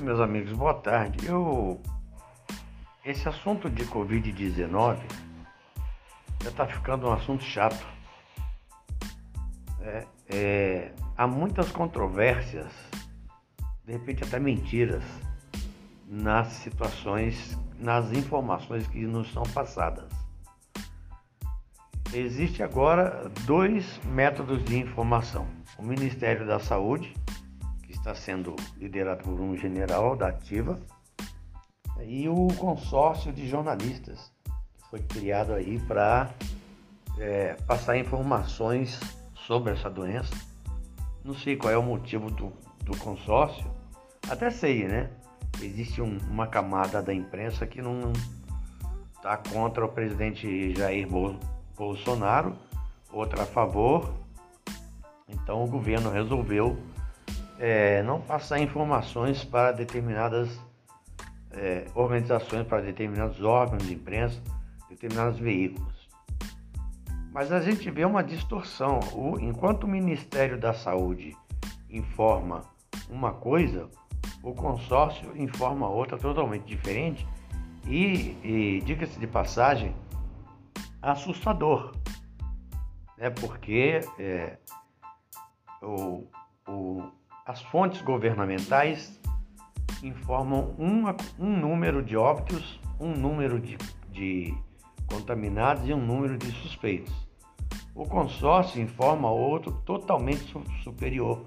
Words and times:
tarde, 0.00 0.04
meus 0.04 0.20
amigos. 0.20 0.52
Boa 0.52 0.74
tarde. 0.74 1.26
Eu 1.26 1.80
esse 3.04 3.28
assunto 3.28 3.70
de 3.70 3.84
COVID-19 3.86 4.98
já 6.42 6.50
está 6.50 6.66
ficando 6.66 7.08
um 7.08 7.12
assunto 7.12 7.44
chato. 7.44 7.86
É, 9.80 10.06
é, 10.28 10.92
há 11.16 11.26
muitas 11.26 11.70
controvérsias, 11.70 12.72
de 13.86 13.92
repente 13.92 14.24
até 14.24 14.38
mentiras, 14.38 15.04
nas 16.06 16.48
situações, 16.48 17.58
nas 17.78 18.12
informações 18.12 18.86
que 18.88 19.06
nos 19.06 19.32
são 19.32 19.42
passadas. 19.54 20.10
Existe 22.12 22.62
agora 22.62 23.30
dois 23.44 24.00
métodos 24.04 24.64
de 24.64 24.76
informação: 24.76 25.46
o 25.78 25.82
Ministério 25.82 26.46
da 26.46 26.58
Saúde, 26.58 27.14
está 28.00 28.14
sendo 28.14 28.56
liderado 28.78 29.22
por 29.22 29.38
um 29.38 29.56
general 29.56 30.16
da 30.16 30.28
Ativa 30.28 30.80
e 32.02 32.28
o 32.28 32.48
consórcio 32.56 33.30
de 33.30 33.46
jornalistas, 33.46 34.32
que 34.44 34.88
foi 34.90 35.00
criado 35.00 35.52
aí 35.52 35.78
para 35.80 36.30
é, 37.18 37.54
passar 37.66 37.98
informações 37.98 38.98
sobre 39.46 39.74
essa 39.74 39.90
doença. 39.90 40.34
Não 41.22 41.34
sei 41.34 41.56
qual 41.56 41.72
é 41.72 41.76
o 41.76 41.82
motivo 41.82 42.30
do, 42.30 42.50
do 42.82 42.96
consórcio, 42.96 43.70
até 44.28 44.50
sei, 44.50 44.88
né? 44.88 45.10
Existe 45.60 46.00
um, 46.00 46.16
uma 46.30 46.46
camada 46.46 47.02
da 47.02 47.12
imprensa 47.12 47.66
que 47.66 47.82
não 47.82 48.12
está 49.14 49.36
contra 49.36 49.84
o 49.84 49.88
presidente 49.88 50.74
Jair 50.74 51.06
Bolsonaro, 51.76 52.56
outra 53.12 53.42
a 53.42 53.46
favor. 53.46 54.14
Então 55.28 55.62
o 55.62 55.68
governo 55.68 56.10
resolveu 56.10 56.78
é, 57.60 58.02
não 58.02 58.22
passar 58.22 58.58
informações 58.58 59.44
para 59.44 59.70
determinadas 59.72 60.48
é, 61.50 61.84
organizações, 61.94 62.66
para 62.66 62.80
determinados 62.80 63.42
órgãos 63.42 63.86
de 63.86 63.92
imprensa, 63.92 64.40
determinados 64.88 65.38
veículos. 65.38 66.08
Mas 67.30 67.52
a 67.52 67.60
gente 67.60 67.90
vê 67.90 68.04
uma 68.04 68.24
distorção. 68.24 68.98
O, 69.12 69.38
enquanto 69.38 69.84
o 69.84 69.88
Ministério 69.88 70.58
da 70.58 70.72
Saúde 70.72 71.36
informa 71.90 72.62
uma 73.10 73.32
coisa, 73.32 73.90
o 74.42 74.54
consórcio 74.54 75.36
informa 75.36 75.86
outra 75.86 76.16
totalmente 76.16 76.64
diferente 76.64 77.26
e, 77.86 78.36
e 78.42 78.82
diga-se 78.86 79.20
de 79.20 79.26
passagem, 79.26 79.94
assustador, 81.02 81.94
né? 83.18 83.28
porque 83.30 84.00
é, 84.18 84.56
o, 85.82 86.26
o, 86.66 87.19
as 87.46 87.62
fontes 87.62 88.02
governamentais 88.02 89.18
informam 90.02 90.74
um, 90.78 91.04
um 91.38 91.56
número 91.56 92.02
de 92.02 92.16
óbitos, 92.16 92.80
um 92.98 93.12
número 93.12 93.60
de, 93.60 93.76
de 94.10 94.54
contaminados 95.06 95.88
e 95.88 95.92
um 95.92 96.04
número 96.04 96.38
de 96.38 96.50
suspeitos. 96.52 97.14
O 97.94 98.06
consórcio 98.06 98.80
informa 98.80 99.30
outro 99.30 99.72
totalmente 99.84 100.52
superior, 100.82 101.46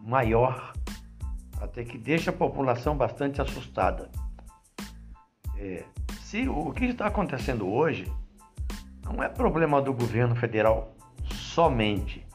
maior, 0.00 0.72
até 1.60 1.84
que 1.84 1.98
deixa 1.98 2.30
a 2.30 2.34
população 2.34 2.96
bastante 2.96 3.40
assustada. 3.40 4.10
É, 5.56 5.84
se 6.20 6.48
o 6.48 6.72
que 6.72 6.86
está 6.86 7.06
acontecendo 7.06 7.68
hoje 7.68 8.10
não 9.04 9.22
é 9.22 9.28
problema 9.28 9.80
do 9.80 9.92
governo 9.92 10.34
federal 10.34 10.94
somente. 11.30 12.26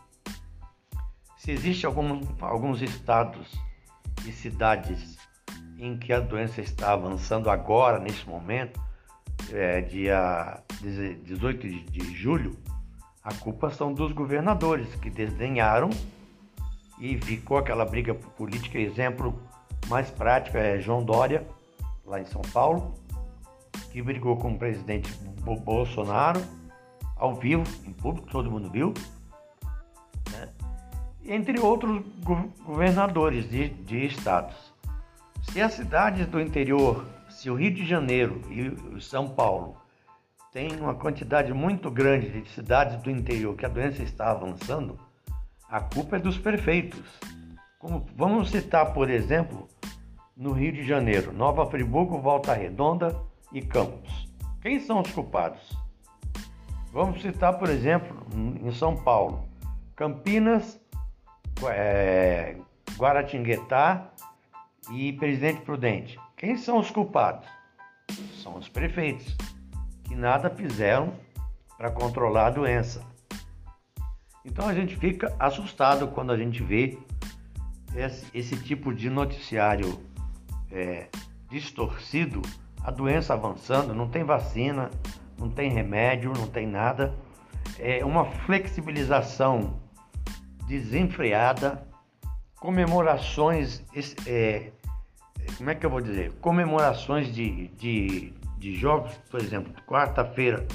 Se 1.50 1.54
existe 1.54 1.88
alguns 1.88 2.80
estados 2.80 3.60
e 4.24 4.32
cidades 4.32 5.18
em 5.80 5.98
que 5.98 6.14
a 6.14 6.20
doença 6.20 6.62
está 6.62 6.94
avançando 6.94 7.50
agora, 7.50 7.98
nesse 7.98 8.24
momento, 8.30 8.80
é, 9.52 9.82
dia 9.82 10.62
18 11.24 11.68
de 11.68 12.16
julho, 12.16 12.56
a 13.24 13.34
culpa 13.34 13.72
são 13.72 13.92
dos 13.92 14.12
governadores 14.12 14.94
que 14.98 15.10
desdenharam 15.10 15.90
e 17.00 17.18
ficou 17.18 17.58
aquela 17.58 17.84
briga 17.84 18.14
política. 18.14 18.78
Exemplo 18.78 19.42
mais 19.88 20.12
prático 20.12 20.56
é 20.56 20.80
João 20.80 21.04
Dória, 21.04 21.48
lá 22.06 22.22
em 22.22 22.26
São 22.26 22.44
Paulo, 22.54 22.94
que 23.92 24.04
brigou 24.04 24.38
com 24.38 24.52
o 24.52 24.60
presidente 24.60 25.12
Bolsonaro, 25.66 26.44
ao 27.16 27.34
vivo, 27.34 27.64
em 27.88 27.92
público, 27.92 28.30
todo 28.30 28.52
mundo 28.52 28.70
viu? 28.70 28.94
Entre 31.30 31.60
outros 31.60 32.04
governadores 32.66 33.48
de, 33.48 33.70
de 33.70 34.08
estados. 34.08 34.74
Se 35.44 35.62
as 35.62 35.74
cidades 35.74 36.26
do 36.26 36.42
interior, 36.42 37.06
se 37.30 37.52
o 37.52 37.56
Rio 37.56 37.72
de 37.72 37.86
Janeiro 37.86 38.42
e 38.50 39.00
São 39.00 39.30
Paulo 39.30 39.78
têm 40.52 40.76
uma 40.80 40.96
quantidade 40.96 41.54
muito 41.54 41.92
grande 41.92 42.42
de 42.42 42.50
cidades 42.50 43.00
do 43.04 43.12
interior 43.12 43.56
que 43.56 43.66
a 43.66 43.70
doença 43.70 44.02
está 44.02 44.32
avançando, 44.32 45.00
a 45.70 45.80
culpa 45.80 46.16
é 46.16 46.20
dos 46.20 46.38
prefeitos. 46.40 47.20
Como, 47.78 48.08
vamos 48.16 48.50
citar, 48.50 48.92
por 48.92 49.08
exemplo, 49.08 49.68
no 50.36 50.52
Rio 50.52 50.74
de 50.74 50.84
Janeiro, 50.84 51.32
Nova 51.32 51.66
Friburgo, 51.68 52.18
Volta 52.18 52.56
Redonda 52.56 53.16
e 53.54 53.62
Campos. 53.62 54.28
Quem 54.62 54.80
são 54.80 55.02
os 55.02 55.12
culpados? 55.12 55.78
Vamos 56.92 57.22
citar, 57.22 57.60
por 57.60 57.70
exemplo, 57.70 58.26
em 58.34 58.72
São 58.72 58.96
Paulo, 58.96 59.48
Campinas, 59.96 60.80
é, 61.68 62.56
Guaratinguetá 62.98 64.10
e 64.92 65.14
Presidente 65.14 65.62
Prudente. 65.62 66.20
Quem 66.36 66.58
são 66.58 66.80
os 66.80 66.90
culpados? 66.90 67.48
São 68.42 68.58
os 68.58 68.70
prefeitos, 68.70 69.36
que 70.04 70.16
nada 70.16 70.50
fizeram 70.50 71.14
para 71.78 71.92
controlar 71.92 72.48
a 72.48 72.52
doença. 72.52 73.06
Então 74.46 74.68
a 74.68 74.74
gente 74.74 74.96
fica 74.96 75.36
assustado 75.40 76.08
quando 76.08 76.32
a 76.32 76.38
gente 76.38 76.64
vê 76.64 76.98
esse, 77.96 78.26
esse 78.34 78.56
tipo 78.58 78.94
de 78.94 79.10
noticiário 79.10 80.00
é, 80.72 81.08
distorcido, 81.50 82.42
a 82.84 82.92
doença 82.92 83.34
avançando, 83.34 83.94
não 83.94 84.08
tem 84.08 84.24
vacina, 84.24 84.90
não 85.38 85.50
tem 85.50 85.70
remédio, 85.70 86.34
não 86.34 86.48
tem 86.48 86.68
nada. 86.68 87.14
É 87.78 88.04
uma 88.04 88.26
flexibilização 88.26 89.80
desenfreada, 90.70 91.84
comemorações 92.60 93.84
é, 94.28 94.72
como 95.58 95.72
é 95.72 95.76
que 95.76 95.84
eu 95.84 95.90
vou 95.90 96.00
dizer? 96.00 96.32
Comemorações 96.40 97.34
de, 97.34 97.70
de, 97.70 98.32
de 98.60 98.76
jogos, 98.76 99.12
por 99.32 99.42
exemplo, 99.42 99.74
quarta-feira, 99.88 100.66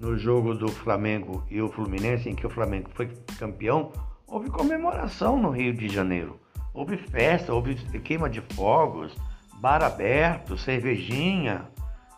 no 0.00 0.16
jogo 0.16 0.54
do 0.54 0.68
Flamengo 0.68 1.44
e 1.50 1.60
o 1.60 1.68
Fluminense, 1.68 2.30
em 2.30 2.34
que 2.34 2.46
o 2.46 2.50
Flamengo 2.50 2.88
foi 2.94 3.08
campeão, 3.38 3.92
houve 4.26 4.50
comemoração 4.50 5.38
no 5.38 5.50
Rio 5.50 5.74
de 5.74 5.88
Janeiro. 5.88 6.40
Houve 6.72 6.96
festa, 6.96 7.52
houve 7.52 7.74
queima 8.00 8.28
de 8.28 8.40
fogos, 8.54 9.14
bar 9.60 9.82
aberto, 9.82 10.58
cervejinha. 10.58 11.66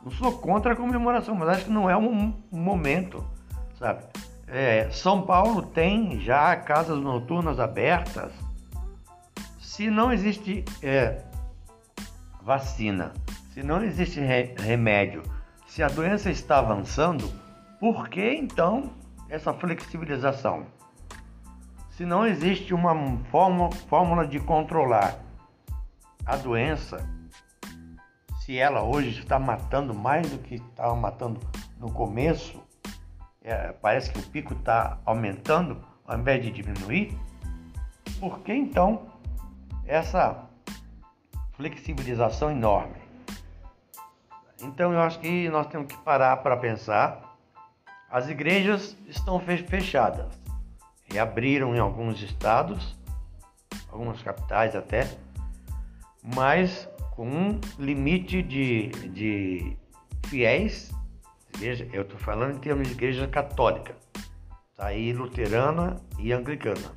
Não 0.03 0.11
sou 0.11 0.33
contra 0.39 0.73
a 0.73 0.77
comemoração, 0.77 1.35
mas 1.35 1.49
acho 1.49 1.65
que 1.65 1.71
não 1.71 1.91
é 1.91 1.97
um, 1.97 2.33
um 2.53 2.61
momento, 2.61 3.25
sabe? 3.79 4.05
É, 4.51 4.89
São 4.91 5.23
Paulo 5.23 5.63
tem 5.63 6.19
já 6.21 6.57
casas 6.57 6.99
noturnas 6.99 7.61
abertas. 7.61 8.33
Se 9.61 9.91
não 9.91 10.11
existe 10.11 10.65
é, 10.83 11.23
vacina, 12.43 13.13
se 13.53 13.63
não 13.63 13.85
existe 13.85 14.21
re 14.21 14.55
remédio, 14.59 15.23
se 15.67 15.83
a 15.83 15.89
doença 15.89 16.31
está 16.31 16.59
avançando, 16.59 17.31
por 17.79 18.09
que 18.09 18.35
então 18.35 18.91
essa 19.29 19.53
flexibilização? 19.53 20.67
Se 21.91 22.07
não 22.07 22.27
existe 22.27 22.73
uma 22.73 22.95
fórmula 23.31 24.27
de 24.27 24.41
controlar 24.41 25.19
a 26.25 26.37
doença, 26.37 27.07
se 28.41 28.57
ela 28.57 28.83
hoje 28.83 29.21
está 29.21 29.39
matando 29.39 29.93
mais 29.93 30.31
do 30.31 30.39
que 30.39 30.55
estava 30.55 30.97
matando 30.97 31.39
no 31.79 31.93
começo, 31.93 32.67
é, 33.49 33.73
parece 33.73 34.11
que 34.11 34.19
o 34.19 34.23
pico 34.23 34.53
está 34.53 34.99
aumentando 35.05 35.83
ao 36.07 36.19
invés 36.19 36.43
de 36.43 36.51
diminuir, 36.51 37.19
por 38.21 38.41
que 38.41 38.53
então 38.53 39.07
essa 39.87 40.49
flexibilização 41.53 42.51
enorme. 42.51 42.97
Então 44.61 44.93
eu 44.93 45.01
acho 45.01 45.19
que 45.21 45.49
nós 45.49 45.67
temos 45.67 45.87
que 45.87 45.97
parar 46.03 46.39
para 46.39 46.57
pensar. 46.57 47.37
As 48.11 48.29
igrejas 48.29 48.97
estão 49.07 49.39
fechadas, 49.41 50.27
reabriram 51.05 51.75
em 51.75 51.79
alguns 51.79 52.23
estados, 52.23 52.97
algumas 53.91 54.23
capitais 54.23 54.75
até, 54.75 55.09
mas 56.23 56.89
com 57.15 57.29
um 57.29 57.61
limite 57.79 58.43
de, 58.43 58.89
de 59.11 59.77
fiéis. 60.27 60.91
Eu 61.61 62.03
estou 62.03 62.19
falando 62.19 62.57
em 62.57 62.61
termos 62.61 62.87
de 62.87 62.95
igreja 62.95 63.27
católica, 63.27 63.97
tá 64.77 64.87
aí 64.87 65.13
luterana 65.13 66.01
e 66.19 66.33
anglicana, 66.33 66.95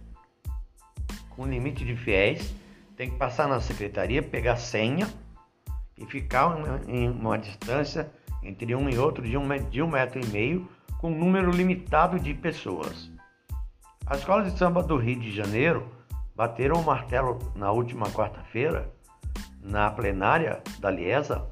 com 1.29 1.47
limite 1.47 1.83
de 1.83 1.95
fiéis 1.95 2.53
tem 3.01 3.09
que 3.09 3.17
passar 3.17 3.47
na 3.47 3.59
secretaria, 3.59 4.21
pegar 4.21 4.57
senha 4.57 5.09
e 5.97 6.05
ficar 6.05 6.55
em 6.87 7.09
uma 7.09 7.35
distância 7.35 8.11
entre 8.43 8.75
um 8.75 8.87
e 8.87 8.95
outro 8.95 9.23
de 9.23 9.35
um, 9.35 9.47
de 9.71 9.81
um 9.81 9.89
metro 9.89 10.21
e 10.23 10.25
meio, 10.27 10.69
com 10.99 11.11
um 11.11 11.17
número 11.17 11.49
limitado 11.49 12.19
de 12.19 12.31
pessoas. 12.31 13.11
As 14.05 14.19
escolas 14.19 14.53
de 14.53 14.59
samba 14.59 14.83
do 14.83 14.97
Rio 14.97 15.19
de 15.19 15.31
Janeiro 15.31 15.87
bateram 16.35 16.75
o 16.79 16.85
martelo 16.85 17.39
na 17.55 17.71
última 17.71 18.05
quarta-feira, 18.11 18.87
na 19.59 19.89
plenária 19.89 20.61
da 20.79 20.91
Liesa, 20.91 21.47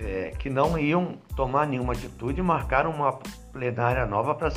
é, 0.00 0.32
que 0.38 0.48
não 0.48 0.78
iam 0.78 1.18
tomar 1.34 1.66
nenhuma 1.66 1.92
atitude 1.92 2.40
e 2.40 2.42
marcaram 2.42 2.90
uma 2.90 3.12
plenária 3.52 4.06
nova 4.06 4.34
para 4.34 4.50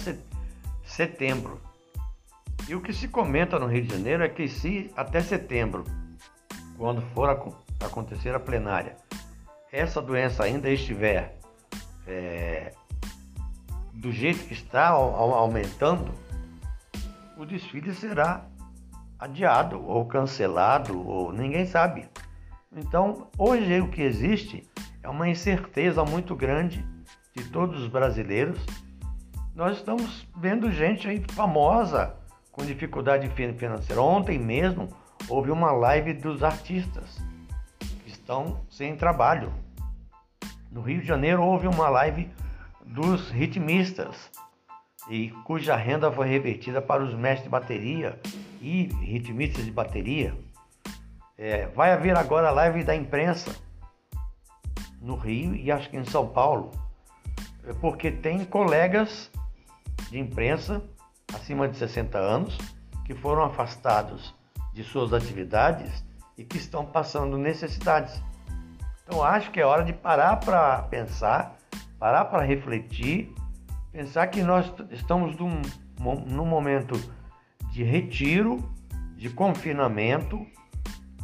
setembro. 0.83 1.59
E 2.67 2.75
o 2.75 2.81
que 2.81 2.93
se 2.93 3.07
comenta 3.07 3.57
no 3.57 3.65
Rio 3.65 3.83
de 3.83 3.93
Janeiro 3.93 4.23
é 4.23 4.29
que 4.29 4.47
se 4.47 4.91
até 4.95 5.19
setembro, 5.21 5.83
quando 6.77 7.01
for 7.13 7.29
acontecer 7.79 8.35
a 8.35 8.39
plenária, 8.39 8.95
essa 9.71 10.01
doença 10.01 10.43
ainda 10.43 10.69
estiver 10.69 11.37
é, 12.05 12.73
do 13.93 14.11
jeito 14.11 14.45
que 14.45 14.53
está 14.53 14.89
aumentando, 14.89 16.11
o 17.37 17.45
desfile 17.45 17.93
será 17.93 18.45
adiado 19.17 19.83
ou 19.85 20.05
cancelado 20.05 21.07
ou 21.07 21.31
ninguém 21.31 21.65
sabe. 21.65 22.07
Então, 22.75 23.27
hoje 23.37 23.79
o 23.81 23.89
que 23.89 24.01
existe 24.01 24.69
é 25.03 25.09
uma 25.09 25.27
incerteza 25.27 26.03
muito 26.03 26.35
grande 26.35 26.85
de 27.35 27.45
todos 27.49 27.81
os 27.81 27.87
brasileiros. 27.87 28.59
Nós 29.55 29.77
estamos 29.77 30.27
vendo 30.35 30.71
gente 30.71 31.07
aí 31.07 31.23
famosa 31.31 32.15
com 32.51 32.65
dificuldade 32.65 33.29
financeira. 33.29 34.01
Ontem 34.01 34.37
mesmo 34.37 34.89
houve 35.27 35.51
uma 35.51 35.71
live 35.71 36.13
dos 36.13 36.43
artistas 36.43 37.21
que 37.79 38.09
estão 38.09 38.61
sem 38.69 38.95
trabalho. 38.95 39.51
No 40.71 40.81
Rio 40.81 41.01
de 41.01 41.07
Janeiro 41.07 41.43
houve 41.43 41.67
uma 41.67 41.89
live 41.89 42.29
dos 42.85 43.29
ritmistas 43.29 44.29
e 45.09 45.29
cuja 45.45 45.75
renda 45.75 46.11
foi 46.11 46.27
revertida 46.27 46.81
para 46.81 47.03
os 47.03 47.13
mestres 47.13 47.43
de 47.43 47.49
bateria 47.49 48.19
e 48.61 48.83
ritmistas 49.01 49.65
de 49.65 49.71
bateria. 49.71 50.33
É, 51.37 51.67
vai 51.67 51.91
haver 51.91 52.15
agora 52.15 52.49
a 52.49 52.51
live 52.51 52.83
da 52.83 52.95
imprensa 52.95 53.51
no 55.01 55.15
Rio 55.15 55.55
e 55.55 55.71
acho 55.71 55.89
que 55.89 55.97
em 55.97 56.05
São 56.05 56.27
Paulo, 56.27 56.71
é 57.65 57.73
porque 57.73 58.11
tem 58.11 58.45
colegas 58.45 59.31
de 60.09 60.19
imprensa 60.19 60.81
acima 61.33 61.67
de 61.67 61.77
60 61.77 62.17
anos 62.17 62.57
que 63.05 63.13
foram 63.13 63.43
afastados 63.43 64.33
de 64.73 64.83
suas 64.83 65.13
atividades 65.13 66.05
e 66.37 66.43
que 66.43 66.57
estão 66.57 66.85
passando 66.85 67.37
necessidades. 67.37 68.21
Então 69.03 69.23
acho 69.23 69.51
que 69.51 69.59
é 69.59 69.65
hora 69.65 69.83
de 69.83 69.93
parar 69.93 70.37
para 70.37 70.83
pensar, 70.83 71.57
parar 71.99 72.25
para 72.25 72.43
refletir, 72.43 73.33
pensar 73.91 74.27
que 74.27 74.41
nós 74.41 74.71
estamos 74.91 75.35
num, 75.35 75.61
num 76.27 76.45
momento 76.45 76.93
de 77.71 77.83
retiro, 77.83 78.57
de 79.15 79.29
confinamento 79.29 80.45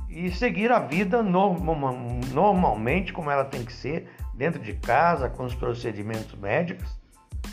e 0.09 0.31
seguir 0.31 0.71
a 0.71 0.79
vida 0.79 1.21
normalmente 1.21 3.11
como 3.13 3.29
ela 3.29 3.45
tem 3.45 3.63
que 3.63 3.73
ser, 3.73 4.09
dentro 4.33 4.61
de 4.61 4.73
casa, 4.73 5.29
com 5.29 5.43
os 5.43 5.55
procedimentos 5.55 6.37
médicos, 6.39 6.89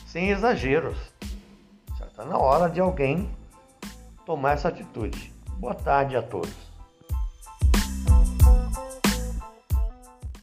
sem 0.06 0.30
exageros. 0.30 1.12
Está 2.14 2.24
na 2.24 2.38
hora 2.38 2.70
de 2.70 2.80
alguém 2.80 3.28
tomar 4.24 4.52
essa 4.52 4.68
atitude. 4.68 5.32
Boa 5.58 5.74
tarde 5.74 6.16
a 6.16 6.22
todos. 6.22 6.73